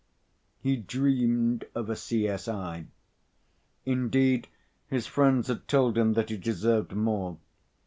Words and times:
he 0.59 0.75
dreamed 0.77 1.63
of 1.75 1.87
a 1.87 1.95
C.S.I. 1.95 2.87
Indeed, 3.85 4.47
his 4.87 5.05
friends 5.05 5.51
told 5.67 5.95
him 5.95 6.13
that 6.13 6.31
he 6.31 6.37
deserved 6.37 6.93
more. 6.95 7.37